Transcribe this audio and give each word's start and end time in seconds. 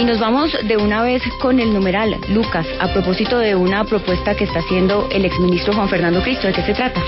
Y 0.00 0.04
nos 0.06 0.18
vamos 0.18 0.56
de 0.66 0.78
una 0.78 1.02
vez 1.02 1.22
con 1.42 1.60
el 1.60 1.74
numeral, 1.74 2.16
Lucas, 2.30 2.66
a 2.80 2.90
propósito 2.90 3.36
de 3.36 3.54
una 3.54 3.84
propuesta 3.84 4.34
que 4.34 4.44
está 4.44 4.60
haciendo 4.60 5.06
el 5.12 5.26
exministro 5.26 5.74
Juan 5.74 5.90
Fernando 5.90 6.22
Cristo. 6.22 6.46
¿De 6.46 6.54
qué 6.54 6.62
se 6.62 6.72
trata? 6.72 7.02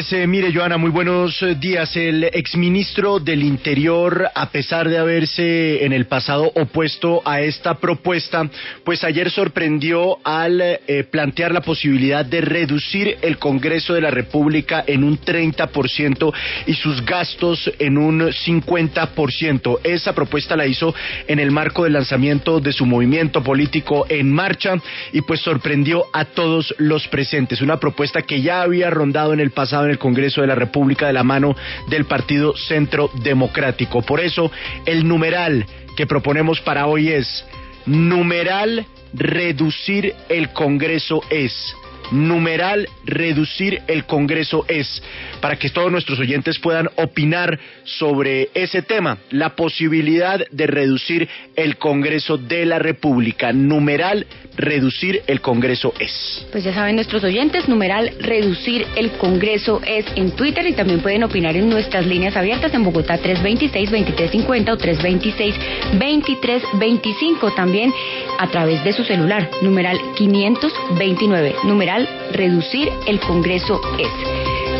Eh, 0.00 0.26
mire, 0.26 0.50
Joana, 0.50 0.78
muy 0.78 0.90
buenos 0.90 1.42
eh, 1.42 1.56
días. 1.56 1.94
El 1.94 2.24
exministro 2.24 3.20
del 3.20 3.42
Interior, 3.42 4.30
a 4.34 4.48
pesar 4.50 4.88
de 4.88 4.96
haberse 4.96 5.84
en 5.84 5.92
el 5.92 6.06
pasado 6.06 6.50
opuesto 6.54 7.20
a 7.26 7.42
esta 7.42 7.74
propuesta, 7.74 8.48
pues 8.82 9.04
ayer 9.04 9.30
sorprendió 9.30 10.16
al 10.24 10.62
eh, 10.62 11.04
plantear 11.10 11.52
la 11.52 11.60
posibilidad 11.60 12.24
de 12.24 12.40
reducir 12.40 13.18
el 13.20 13.36
Congreso 13.36 13.92
de 13.92 14.00
la 14.00 14.10
República 14.10 14.82
en 14.86 15.04
un 15.04 15.20
30% 15.20 16.32
y 16.66 16.72
sus 16.74 17.04
gastos 17.04 17.70
en 17.78 17.98
un 17.98 18.20
50%. 18.20 19.80
Esa 19.84 20.14
propuesta 20.14 20.56
la 20.56 20.66
hizo 20.66 20.94
en 21.28 21.40
el 21.40 21.50
marco 21.50 21.84
del 21.84 21.92
lanzamiento 21.92 22.58
de 22.60 22.72
su 22.72 22.86
movimiento 22.86 23.44
político 23.44 24.06
en 24.08 24.32
marcha 24.32 24.76
y 25.12 25.20
pues 25.20 25.40
sorprendió 25.40 26.06
a 26.14 26.24
todos 26.24 26.74
los 26.78 27.06
presentes. 27.08 27.60
Una 27.60 27.78
propuesta 27.78 28.22
que 28.22 28.40
ya 28.40 28.62
había 28.62 28.88
rondado 28.88 29.34
en 29.34 29.40
el 29.40 29.50
pasado 29.50 29.89
en 29.90 29.94
el 29.94 29.98
Congreso 29.98 30.40
de 30.40 30.46
la 30.46 30.54
República 30.54 31.06
de 31.06 31.12
la 31.12 31.24
mano 31.24 31.56
del 31.88 32.04
Partido 32.04 32.56
Centro 32.56 33.10
Democrático. 33.22 34.02
Por 34.02 34.20
eso, 34.20 34.50
el 34.86 35.06
numeral 35.06 35.66
que 35.96 36.06
proponemos 36.06 36.60
para 36.60 36.86
hoy 36.86 37.08
es 37.08 37.44
numeral 37.86 38.86
reducir 39.12 40.14
el 40.28 40.52
Congreso 40.52 41.22
es 41.30 41.74
numeral 42.10 42.88
reducir 43.04 43.82
el 43.86 44.04
Congreso 44.04 44.64
es, 44.68 45.02
para 45.40 45.56
que 45.56 45.70
todos 45.70 45.90
nuestros 45.90 46.18
oyentes 46.18 46.58
puedan 46.58 46.88
opinar 46.96 47.58
sobre 47.84 48.50
ese 48.54 48.82
tema, 48.82 49.18
la 49.30 49.56
posibilidad 49.56 50.40
de 50.50 50.66
reducir 50.66 51.28
el 51.56 51.76
Congreso 51.76 52.36
de 52.36 52.66
la 52.66 52.78
República, 52.78 53.52
numeral 53.52 54.26
reducir 54.56 55.22
el 55.26 55.40
Congreso 55.40 55.94
es. 55.98 56.46
Pues 56.52 56.64
ya 56.64 56.74
saben 56.74 56.96
nuestros 56.96 57.24
oyentes, 57.24 57.68
numeral 57.68 58.12
reducir 58.20 58.86
el 58.96 59.12
Congreso 59.12 59.80
es 59.86 60.04
en 60.16 60.32
Twitter 60.32 60.66
y 60.66 60.72
también 60.72 61.00
pueden 61.00 61.24
opinar 61.24 61.56
en 61.56 61.68
nuestras 61.68 62.06
líneas 62.06 62.36
abiertas 62.36 62.72
en 62.74 62.84
Bogotá 62.84 63.18
326-2350 63.18 64.70
o 64.70 64.78
326-2325 64.78 67.54
también 67.54 67.92
a 68.40 68.48
través 68.48 68.82
de 68.82 68.94
su 68.94 69.04
celular, 69.04 69.50
numeral 69.60 70.00
529, 70.16 71.56
numeral 71.64 72.08
reducir 72.32 72.88
el 73.06 73.20
Congreso 73.20 73.82
es. 73.98 74.08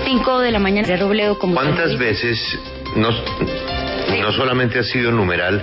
5 0.06 0.38
de 0.40 0.50
la 0.50 0.58
mañana 0.58 0.88
de 0.88 0.96
Robledo 0.96 1.38
como 1.38 1.54
¿Cuántas 1.56 1.98
veces 1.98 2.58
no, 2.96 3.10
no 3.10 4.32
solamente 4.32 4.78
ha 4.78 4.82
sido 4.82 5.12
numeral, 5.12 5.62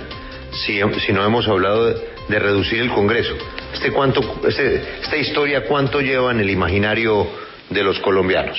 sino 0.52 1.24
hemos 1.24 1.48
hablado 1.48 1.86
de, 1.86 2.38
reducir 2.38 2.80
el 2.82 2.90
Congreso? 2.90 3.34
Este 3.74 3.90
cuánto, 3.90 4.20
este, 4.46 5.00
esta 5.02 5.16
historia 5.16 5.64
cuánto 5.64 6.00
lleva 6.00 6.30
en 6.30 6.38
el 6.38 6.50
imaginario 6.50 7.26
de 7.68 7.82
los 7.82 7.98
colombianos. 7.98 8.58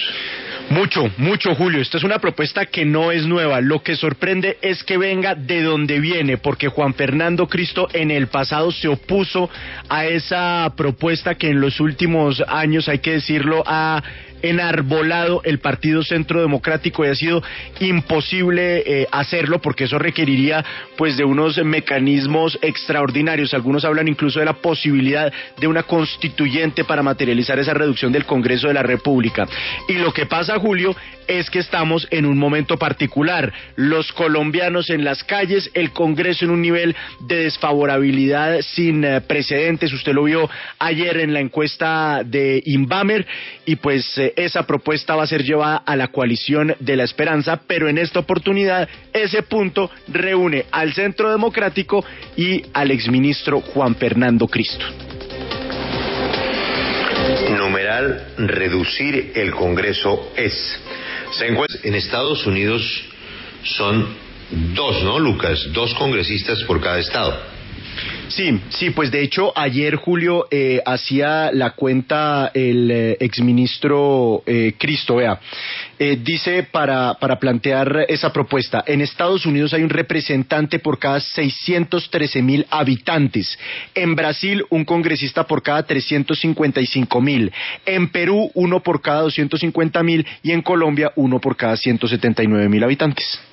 Mucho, 0.69 1.09
mucho, 1.17 1.55
Julio. 1.55 1.81
Esta 1.81 1.97
es 1.97 2.03
una 2.03 2.19
propuesta 2.19 2.65
que 2.65 2.85
no 2.85 3.11
es 3.11 3.25
nueva. 3.25 3.59
Lo 3.61 3.81
que 3.81 3.95
sorprende 3.95 4.57
es 4.61 4.83
que 4.83 4.97
venga 4.97 5.33
de 5.33 5.63
donde 5.63 5.99
viene, 5.99 6.37
porque 6.37 6.67
Juan 6.67 6.93
Fernando 6.93 7.47
Cristo 7.47 7.87
en 7.93 8.11
el 8.11 8.27
pasado 8.27 8.71
se 8.71 8.87
opuso 8.87 9.49
a 9.87 10.05
esa 10.05 10.71
propuesta 10.75 11.35
que 11.35 11.49
en 11.49 11.59
los 11.59 11.79
últimos 11.79 12.43
años, 12.47 12.87
hay 12.87 12.99
que 12.99 13.13
decirlo, 13.13 13.63
ha 13.65 14.03
enarbolado 14.41 15.41
el 15.43 15.59
Partido 15.59 16.03
Centro 16.03 16.41
Democrático 16.41 17.05
y 17.05 17.09
ha 17.09 17.15
sido 17.15 17.43
imposible 17.79 18.83
eh, 18.85 19.07
hacerlo 19.11 19.59
porque 19.59 19.85
eso 19.85 19.99
requeriría 19.99 20.63
pues 20.97 21.17
de 21.17 21.23
unos 21.23 21.57
mecanismos 21.63 22.57
extraordinarios. 22.61 23.53
Algunos 23.53 23.85
hablan 23.85 24.07
incluso 24.07 24.39
de 24.39 24.45
la 24.45 24.53
posibilidad 24.53 25.31
de 25.59 25.67
una 25.67 25.83
constituyente 25.83 26.83
para 26.83 27.03
materializar 27.03 27.59
esa 27.59 27.73
reducción 27.73 28.11
del 28.11 28.25
Congreso 28.25 28.67
de 28.67 28.73
la 28.73 28.83
República. 28.83 29.47
Y 29.87 29.93
lo 29.93 30.11
que 30.11 30.25
pasa, 30.25 30.59
Julio, 30.59 30.95
es 31.27 31.49
que 31.49 31.59
estamos 31.59 32.07
en 32.09 32.25
un 32.25 32.37
momento 32.37 32.77
particular. 32.77 33.53
Los 33.75 34.11
colombianos 34.13 34.89
en 34.89 35.03
las 35.03 35.23
calles, 35.23 35.69
el 35.75 35.91
Congreso 35.91 36.45
en 36.45 36.51
un 36.51 36.61
nivel 36.61 36.95
de 37.21 37.43
desfavorabilidad 37.43 38.61
sin 38.61 39.03
eh, 39.03 39.21
precedentes. 39.21 39.93
Usted 39.93 40.13
lo 40.13 40.23
vio 40.23 40.49
ayer 40.79 41.17
en 41.17 41.33
la 41.33 41.39
encuesta 41.39 42.23
de 42.25 42.61
Inbamer 42.65 43.27
y 43.65 43.75
pues 43.75 44.17
eh, 44.17 44.28
esa 44.35 44.63
propuesta 44.63 45.15
va 45.15 45.23
a 45.23 45.27
ser 45.27 45.43
llevada 45.43 45.77
a 45.77 45.95
la 45.95 46.09
coalición 46.09 46.75
de 46.79 46.95
la 46.95 47.03
esperanza, 47.03 47.61
pero 47.67 47.89
en 47.89 47.97
esta 47.97 48.19
oportunidad 48.19 48.87
ese 49.13 49.43
punto 49.43 49.89
reúne 50.07 50.65
al 50.71 50.93
Centro 50.93 51.31
Democrático 51.31 52.03
y 52.35 52.63
al 52.73 52.91
exministro 52.91 53.61
Juan 53.61 53.95
Fernando 53.95 54.47
Cristo. 54.47 54.85
Numeral 57.57 58.33
reducir 58.37 59.33
el 59.35 59.51
Congreso 59.51 60.31
es. 60.35 60.79
En 61.83 61.95
Estados 61.95 62.45
Unidos 62.47 62.83
son 63.63 64.07
dos, 64.73 65.03
¿no, 65.03 65.19
Lucas? 65.19 65.67
Dos 65.73 65.93
congresistas 65.93 66.63
por 66.63 66.81
cada 66.81 66.99
estado. 66.99 67.58
Sí, 68.39 68.57
sí, 68.69 68.89
pues 68.91 69.11
de 69.11 69.21
hecho 69.21 69.51
ayer 69.53 69.97
Julio 69.97 70.47
eh, 70.49 70.81
hacía 70.85 71.51
la 71.51 71.71
cuenta 71.71 72.49
el 72.53 72.89
eh, 72.89 73.17
exministro 73.19 74.43
eh, 74.45 74.75
Cristo, 74.77 75.17
vea, 75.17 75.41
dice 76.23 76.63
para, 76.63 77.15
para 77.15 77.37
plantear 77.37 78.05
esa 78.07 78.31
propuesta, 78.31 78.81
en 78.87 79.01
Estados 79.01 79.45
Unidos 79.45 79.73
hay 79.73 79.83
un 79.83 79.89
representante 79.89 80.79
por 80.79 80.99
cada 80.99 81.19
613 81.19 82.41
mil 82.41 82.65
habitantes, 82.69 83.59
en 83.93 84.15
Brasil 84.15 84.63
un 84.69 84.85
congresista 84.85 85.43
por 85.43 85.61
cada 85.61 85.83
355 85.83 87.19
mil, 87.19 87.51
en 87.85 88.07
Perú 88.07 88.51
uno 88.53 88.79
por 88.81 89.01
cada 89.01 89.23
250 89.23 90.01
mil. 90.03 90.25
Y 90.43 90.51
en 90.51 90.61
Colombia 90.61 91.11
uno 91.17 91.41
por 91.41 91.57
cada 91.57 91.75
179 91.75 92.69
mil 92.69 92.83
habitantes. 92.85 93.48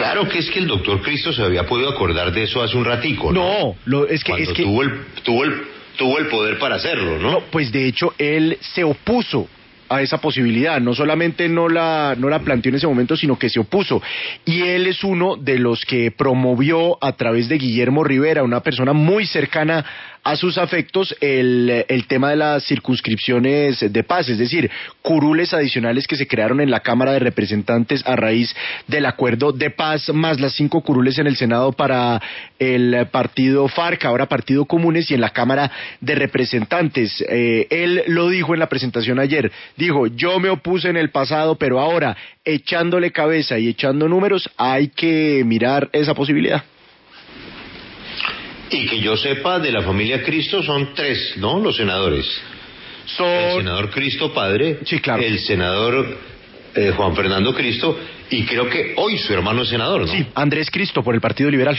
Claro 0.00 0.26
que 0.26 0.38
es 0.38 0.50
que 0.50 0.60
el 0.60 0.66
doctor 0.66 1.02
Cristo 1.02 1.30
se 1.30 1.42
había 1.42 1.66
podido 1.66 1.90
acordar 1.90 2.32
de 2.32 2.44
eso 2.44 2.62
hace 2.62 2.74
un 2.74 2.86
ratico. 2.86 3.32
No, 3.32 3.76
no 3.84 4.06
es 4.06 4.24
que, 4.24 4.32
es 4.32 4.48
que... 4.48 4.62
Tuvo, 4.62 4.82
el, 4.82 5.04
tuvo, 5.22 5.44
el, 5.44 5.62
tuvo 5.98 6.18
el 6.18 6.26
poder 6.28 6.58
para 6.58 6.76
hacerlo, 6.76 7.18
¿no? 7.18 7.32
No, 7.32 7.40
pues 7.50 7.70
de 7.70 7.86
hecho 7.86 8.14
él 8.16 8.56
se 8.60 8.82
opuso 8.82 9.46
a 9.90 10.00
esa 10.00 10.18
posibilidad. 10.18 10.80
No 10.80 10.94
solamente 10.94 11.48
no 11.48 11.68
la, 11.68 12.14
no 12.16 12.30
la 12.30 12.38
planteó 12.38 12.70
en 12.70 12.76
ese 12.76 12.86
momento, 12.86 13.16
sino 13.16 13.38
que 13.38 13.50
se 13.50 13.60
opuso. 13.60 14.00
Y 14.46 14.62
él 14.62 14.86
es 14.86 15.04
uno 15.04 15.36
de 15.36 15.58
los 15.58 15.84
que 15.84 16.12
promovió 16.12 16.96
a 17.04 17.12
través 17.12 17.48
de 17.48 17.58
Guillermo 17.58 18.04
Rivera, 18.04 18.44
una 18.44 18.60
persona 18.60 18.92
muy 18.92 19.26
cercana 19.26 19.84
a 20.22 20.36
sus 20.36 20.58
afectos 20.58 21.16
el, 21.20 21.84
el, 21.88 22.06
tema 22.06 22.30
de 22.30 22.36
las 22.36 22.64
circunscripciones 22.66 23.80
de 23.90 24.04
paz, 24.04 24.28
es 24.28 24.38
decir, 24.38 24.70
curules 25.00 25.54
adicionales 25.54 26.06
que 26.06 26.16
se 26.16 26.26
crearon 26.26 26.60
en 26.60 26.70
la 26.70 26.80
Cámara 26.80 27.12
de 27.12 27.20
Representantes 27.20 28.02
a 28.06 28.16
raíz 28.16 28.54
del 28.86 29.06
acuerdo 29.06 29.52
de 29.52 29.70
paz, 29.70 30.10
más 30.12 30.38
las 30.38 30.54
cinco 30.54 30.82
curules 30.82 31.18
en 31.18 31.26
el 31.26 31.36
Senado 31.36 31.72
para 31.72 32.20
el 32.58 33.06
partido 33.10 33.66
FARC, 33.68 34.04
ahora 34.04 34.26
Partido 34.26 34.66
Comunes, 34.66 35.10
y 35.10 35.14
en 35.14 35.22
la 35.22 35.30
Cámara 35.30 35.70
de 36.00 36.14
Representantes. 36.14 37.24
Eh, 37.26 37.66
él 37.70 38.02
lo 38.08 38.28
dijo 38.28 38.52
en 38.52 38.60
la 38.60 38.68
presentación 38.68 39.18
ayer, 39.18 39.50
dijo, 39.80 40.06
yo 40.06 40.38
me 40.38 40.48
opuse 40.48 40.88
en 40.88 40.96
el 40.96 41.10
pasado, 41.10 41.56
pero 41.56 41.80
ahora, 41.80 42.16
echándole 42.44 43.10
cabeza 43.10 43.58
y 43.58 43.68
echando 43.68 44.08
números, 44.08 44.48
hay 44.56 44.88
que 44.88 45.42
mirar 45.44 45.88
esa 45.92 46.14
posibilidad. 46.14 46.62
Y 48.70 48.86
que 48.86 49.00
yo 49.00 49.16
sepa, 49.16 49.58
de 49.58 49.72
la 49.72 49.82
familia 49.82 50.22
Cristo 50.22 50.62
son 50.62 50.94
tres, 50.94 51.34
¿no? 51.38 51.58
Los 51.58 51.76
senadores. 51.76 52.26
Son... 53.06 53.26
El 53.26 53.56
senador 53.58 53.90
Cristo 53.90 54.32
Padre, 54.32 54.78
sí, 54.84 55.00
claro. 55.00 55.22
el 55.22 55.40
senador 55.40 56.16
eh, 56.76 56.92
Juan 56.96 57.16
Fernando 57.16 57.52
Cristo, 57.52 57.98
y 58.30 58.44
creo 58.44 58.68
que 58.68 58.94
hoy 58.96 59.18
su 59.18 59.32
hermano 59.32 59.62
es 59.62 59.70
senador, 59.70 60.02
¿no? 60.02 60.06
Sí, 60.06 60.24
Andrés 60.34 60.70
Cristo 60.70 61.02
por 61.02 61.16
el 61.16 61.20
Partido 61.20 61.50
Liberal. 61.50 61.76